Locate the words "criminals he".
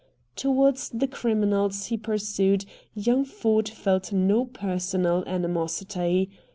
1.07-1.95